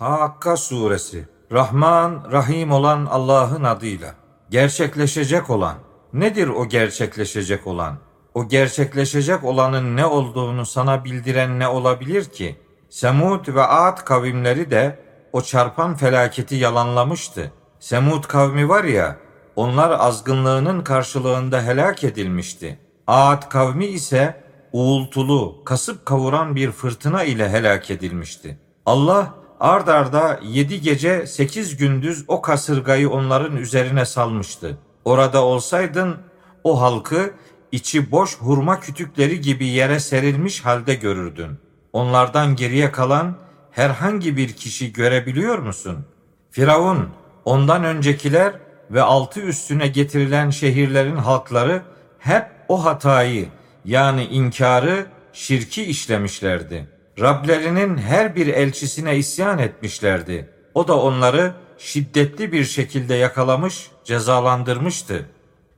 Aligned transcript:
Hakka 0.00 0.56
suresi 0.56 1.28
Rahman, 1.52 2.28
Rahim 2.32 2.72
olan 2.72 3.06
Allah'ın 3.06 3.64
adıyla. 3.64 4.14
Gerçekleşecek 4.50 5.50
olan. 5.50 5.74
Nedir 6.12 6.48
o 6.48 6.68
gerçekleşecek 6.68 7.66
olan? 7.66 7.96
O 8.34 8.48
gerçekleşecek 8.48 9.44
olanın 9.44 9.96
ne 9.96 10.06
olduğunu 10.06 10.66
sana 10.66 11.04
bildiren 11.04 11.58
ne 11.58 11.68
olabilir 11.68 12.24
ki? 12.24 12.56
Semud 12.90 13.54
ve 13.54 13.62
Ad 13.62 14.04
kavimleri 14.04 14.70
de 14.70 14.98
o 15.32 15.42
çarpan 15.42 15.94
felaketi 15.94 16.54
yalanlamıştı. 16.54 17.52
Semud 17.80 18.24
kavmi 18.24 18.68
var 18.68 18.84
ya, 18.84 19.16
onlar 19.56 19.90
azgınlığının 19.90 20.84
karşılığında 20.84 21.62
helak 21.62 22.04
edilmişti. 22.04 22.78
Ad 23.06 23.48
kavmi 23.48 23.86
ise 23.86 24.44
uğultulu, 24.72 25.64
kasıp 25.64 26.06
kavuran 26.06 26.56
bir 26.56 26.70
fırtına 26.70 27.24
ile 27.24 27.48
helak 27.48 27.90
edilmişti. 27.90 28.58
Allah 28.86 29.39
ard 29.60 29.88
arda 29.88 30.40
yedi 30.42 30.80
gece 30.80 31.26
sekiz 31.26 31.76
gündüz 31.76 32.24
o 32.28 32.42
kasırgayı 32.42 33.10
onların 33.10 33.56
üzerine 33.56 34.04
salmıştı. 34.04 34.78
Orada 35.04 35.44
olsaydın 35.44 36.16
o 36.64 36.80
halkı 36.80 37.34
içi 37.72 38.10
boş 38.10 38.38
hurma 38.38 38.80
kütükleri 38.80 39.40
gibi 39.40 39.66
yere 39.66 40.00
serilmiş 40.00 40.64
halde 40.64 40.94
görürdün. 40.94 41.58
Onlardan 41.92 42.56
geriye 42.56 42.92
kalan 42.92 43.36
herhangi 43.70 44.36
bir 44.36 44.52
kişi 44.52 44.92
görebiliyor 44.92 45.58
musun? 45.58 46.06
Firavun, 46.50 47.08
ondan 47.44 47.84
öncekiler 47.84 48.52
ve 48.90 49.02
altı 49.02 49.40
üstüne 49.40 49.88
getirilen 49.88 50.50
şehirlerin 50.50 51.16
halkları 51.16 51.82
hep 52.18 52.46
o 52.68 52.84
hatayı 52.84 53.48
yani 53.84 54.24
inkarı, 54.24 55.06
şirki 55.32 55.84
işlemişlerdi. 55.84 56.99
Rablerinin 57.18 57.98
her 57.98 58.36
bir 58.36 58.46
elçisine 58.46 59.16
isyan 59.16 59.58
etmişlerdi. 59.58 60.50
O 60.74 60.88
da 60.88 61.00
onları 61.00 61.54
şiddetli 61.78 62.52
bir 62.52 62.64
şekilde 62.64 63.14
yakalamış, 63.14 63.90
cezalandırmıştı. 64.04 65.26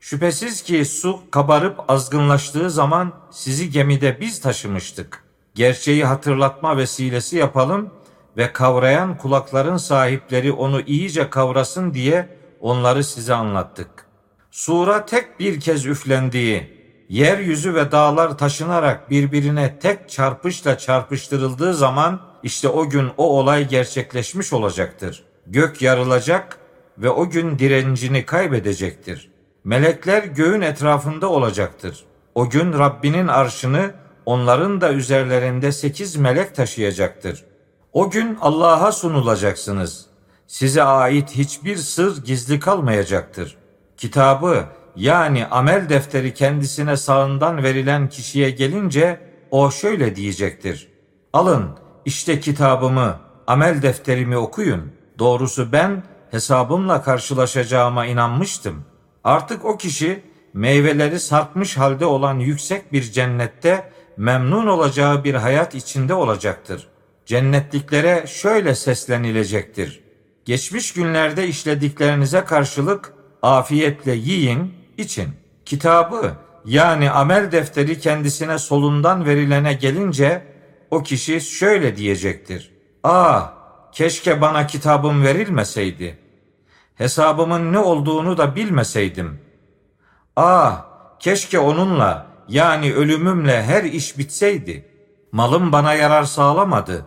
Şüphesiz 0.01 0.63
ki 0.63 0.85
su 0.85 1.21
kabarıp 1.31 1.91
azgınlaştığı 1.91 2.71
zaman 2.71 3.13
sizi 3.31 3.71
gemide 3.71 4.21
biz 4.21 4.41
taşımıştık. 4.41 5.25
Gerçeği 5.55 6.05
hatırlatma 6.05 6.77
vesilesi 6.77 7.37
yapalım 7.37 7.91
ve 8.37 8.53
kavrayan 8.53 9.19
kulakların 9.19 9.77
sahipleri 9.77 10.53
onu 10.53 10.81
iyice 10.81 11.31
kavrasın 11.31 11.95
diye 11.95 12.29
onları 12.61 13.05
size 13.05 13.35
anlattık. 13.35 14.07
Sura 14.51 15.07
tek 15.07 15.41
bir 15.41 15.61
kez 15.61 15.87
üflendiği, 15.87 16.82
yeryüzü 17.09 17.75
ve 17.75 17.93
dağlar 17.93 18.39
taşınarak 18.39 19.11
birbirine 19.11 19.79
tek 19.79 20.09
çarpışla 20.11 20.79
çarpıştırıldığı 20.79 21.75
zaman 21.75 22.21
işte 22.43 22.69
o 22.69 22.89
gün 22.89 23.11
o 23.17 23.39
olay 23.39 23.69
gerçekleşmiş 23.69 24.53
olacaktır. 24.53 25.25
Gök 25.47 25.83
yarılacak 25.83 26.59
ve 26.99 27.11
o 27.11 27.31
gün 27.31 27.59
direncini 27.59 28.27
kaybedecektir. 28.27 29.31
Melekler 29.65 30.23
göğün 30.23 30.61
etrafında 30.61 31.29
olacaktır. 31.29 32.05
O 32.35 32.51
gün 32.51 32.73
Rabbinin 32.73 33.29
arşını 33.29 33.95
onların 34.27 34.81
da 34.81 34.93
üzerlerinde 34.93 35.73
sekiz 35.73 36.17
melek 36.17 36.55
taşıyacaktır. 36.55 37.45
O 37.93 38.11
gün 38.11 38.39
Allah'a 38.41 38.93
sunulacaksınız. 38.93 40.07
Size 40.47 40.83
ait 40.83 41.31
hiçbir 41.31 41.77
sır 41.77 42.25
gizli 42.25 42.61
kalmayacaktır. 42.61 43.57
Kitabı 43.97 44.65
yani 44.97 45.47
amel 45.47 45.89
defteri 45.89 46.35
kendisine 46.35 46.97
sağından 46.97 47.63
verilen 47.63 48.09
kişiye 48.09 48.51
gelince 48.51 49.21
o 49.51 49.71
şöyle 49.71 50.17
diyecektir. 50.17 50.89
Alın 51.33 51.79
işte 52.05 52.41
kitabımı, 52.41 53.21
amel 53.47 53.83
defterimi 53.83 54.37
okuyun. 54.37 54.93
Doğrusu 55.19 55.73
ben 55.73 56.03
hesabımla 56.31 57.03
karşılaşacağıma 57.03 58.07
inanmıştım. 58.07 58.85
Artık 59.25 59.65
o 59.65 59.77
kişi 59.77 60.23
meyveleri 60.55 61.21
sarkmış 61.21 61.77
halde 61.77 62.07
olan 62.07 62.39
yüksek 62.39 62.93
bir 62.93 63.03
cennette 63.03 63.93
memnun 64.17 64.67
olacağı 64.67 65.25
bir 65.25 65.35
hayat 65.35 65.75
içinde 65.75 66.15
olacaktır. 66.15 66.89
Cennetliklere 67.27 68.25
şöyle 68.27 68.75
seslenilecektir. 68.75 70.01
Geçmiş 70.45 70.93
günlerde 70.93 71.49
işlediklerinize 71.49 72.45
karşılık 72.45 73.13
afiyetle 73.43 74.13
yiyin, 74.13 74.75
için 74.99 75.29
kitabı 75.65 76.37
yani 76.65 77.11
amel 77.11 77.53
defteri 77.53 78.01
kendisine 78.01 78.59
solundan 78.59 79.25
verilene 79.25 79.73
gelince 79.73 80.47
o 80.91 81.03
kişi 81.03 81.41
şöyle 81.41 81.97
diyecektir. 81.97 82.73
Ah 83.05 83.53
keşke 83.93 84.41
bana 84.41 84.67
kitabım 84.67 85.23
verilmeseydi. 85.25 86.19
Hesabımın 86.95 87.73
ne 87.73 87.79
olduğunu 87.79 88.39
da 88.39 88.57
bilmeseydim. 88.57 89.41
Ah 90.37 90.85
keşke 91.21 91.59
onunla 91.59 92.27
yani 92.49 92.95
ölümümle 92.95 93.63
her 93.63 93.85
iş 93.85 94.19
bitseydi. 94.19 94.89
Malım 95.33 95.73
bana 95.73 95.95
yarar 95.95 96.25
sağlamadı. 96.25 97.07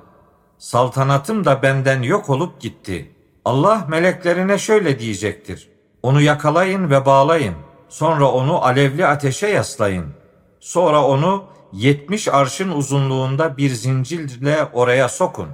Saltanatım 0.58 1.46
da 1.46 1.62
benden 1.64 2.02
yok 2.02 2.30
olup 2.30 2.62
gitti. 2.62 3.12
Allah 3.46 3.86
meleklerine 3.90 4.58
şöyle 4.58 5.00
diyecektir. 5.00 5.70
Onu 6.04 6.22
yakalayın 6.22 6.90
ve 6.90 7.06
bağlayın. 7.06 7.56
Sonra 7.90 8.32
onu 8.32 8.66
alevli 8.66 9.08
ateşe 9.08 9.48
yaslayın. 9.48 10.06
Sonra 10.60 11.04
onu 11.04 11.44
yetmiş 11.74 12.28
arşın 12.28 12.72
uzunluğunda 12.72 13.58
bir 13.58 13.70
zincirle 13.70 14.68
oraya 14.74 15.10
sokun. 15.10 15.50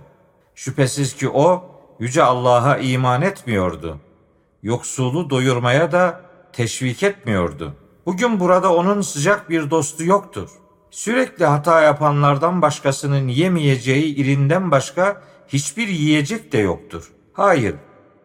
Şüphesiz 0.56 1.16
ki 1.16 1.30
o 1.30 1.64
yüce 2.00 2.24
Allah'a 2.24 2.78
iman 2.78 3.22
etmiyordu. 3.22 3.98
Yoksulu 4.64 5.30
doyurmaya 5.30 5.92
da 5.92 6.22
teşvik 6.54 7.04
etmiyordu. 7.04 7.74
Bugün 8.06 8.40
burada 8.40 8.76
onun 8.76 9.02
sıcak 9.02 9.50
bir 9.50 9.72
dostu 9.72 10.04
yoktur. 10.04 10.50
Sürekli 10.92 11.46
hata 11.46 11.82
yapanlardan 11.82 12.62
başkasının 12.62 13.28
yemeyeceği 13.28 14.16
irinden 14.16 14.72
başka 14.72 15.22
hiçbir 15.48 15.88
yiyecek 15.88 16.52
de 16.52 16.58
yoktur. 16.58 17.12
Hayır, 17.34 17.76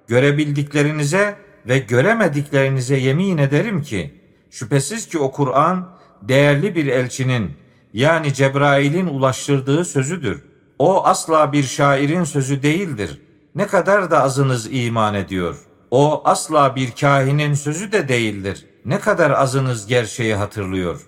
görebildiklerinize 0.07 1.46
ve 1.69 1.79
göremediklerinize 1.79 2.97
yemin 2.97 3.39
ederim 3.39 3.83
ki 3.83 4.21
şüphesiz 4.51 5.09
ki 5.09 5.19
o 5.19 5.33
Kur'an 5.33 5.89
değerli 6.23 6.75
bir 6.75 6.87
elçinin 6.87 7.51
yani 7.93 8.35
Cebrail'in 8.35 9.07
ulaştırdığı 9.07 9.85
sözüdür. 9.85 10.43
O 10.79 11.07
asla 11.07 11.53
bir 11.53 11.63
şairin 11.63 12.25
sözü 12.25 12.63
değildir. 12.63 13.21
Ne 13.55 13.67
kadar 13.67 14.11
da 14.11 14.23
azınız 14.23 14.69
iman 14.71 15.15
ediyor. 15.15 15.57
O 15.91 16.23
asla 16.25 16.77
bir 16.77 16.91
kahinin 16.91 17.55
sözü 17.55 17.93
de 17.93 18.09
değildir. 18.09 18.67
Ne 18.85 19.01
kadar 19.01 19.31
azınız 19.31 19.87
gerçeği 19.87 20.35
hatırlıyor. 20.35 21.01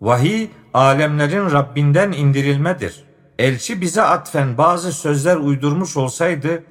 Vahiy 0.00 0.48
alemlerin 0.74 1.50
Rabbinden 1.50 2.12
indirilmedir. 2.12 3.04
Elçi 3.38 3.80
bize 3.80 4.02
atfen 4.02 4.58
bazı 4.58 4.92
sözler 4.92 5.36
uydurmuş 5.36 5.96
olsaydı 5.96 6.64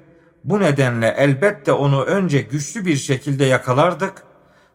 bu 0.43 0.59
nedenle 0.59 1.15
elbette 1.17 1.71
onu 1.71 2.03
önce 2.03 2.41
güçlü 2.41 2.85
bir 2.85 2.95
şekilde 2.95 3.45
yakalardık, 3.45 4.23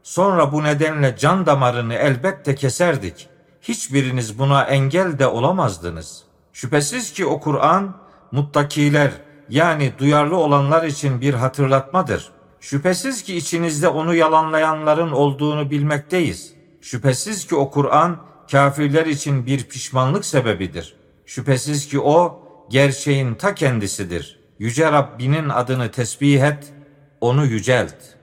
sonra 0.03 0.53
bu 0.53 0.65
nedenle 0.65 1.17
can 1.19 1.47
damarını 1.47 1.95
elbette 1.95 2.55
keserdik. 2.55 3.29
Hiçbiriniz 3.63 4.39
buna 4.39 4.65
engel 4.65 5.19
de 5.19 5.27
olamazdınız. 5.27 6.23
Şüphesiz 6.53 7.13
ki 7.13 7.27
o 7.27 7.41
Kur'an 7.41 7.97
muttakiler 8.33 9.11
yani 9.49 9.93
duyarlı 9.99 10.37
olanlar 10.37 10.85
için 10.85 11.21
bir 11.21 11.35
hatırlatmadır. 11.35 12.31
Şüphesiz 12.61 13.23
ki 13.23 13.37
içinizde 13.37 13.89
onu 13.89 14.15
yalanlayanların 14.15 15.13
olduğunu 15.13 15.71
bilmekteyiz. 15.71 16.55
Şüphesiz 16.81 17.47
ki 17.47 17.55
o 17.55 17.71
Kur'an 17.71 18.17
kafirler 18.51 19.07
için 19.07 19.47
bir 19.47 19.65
pişmanlık 19.65 20.25
sebebidir. 20.25 20.97
Şüphesiz 21.27 21.89
ki 21.89 22.01
o 22.01 22.43
gerçeğin 22.71 23.35
ta 23.35 23.55
kendisidir.'' 23.55 24.44
Yüce 24.59 24.93
Rabbinin 24.93 25.49
adını 25.49 25.91
tesbih 25.91 26.43
et, 26.43 26.73
onu 27.21 27.47
yücelt.'' 27.47 28.14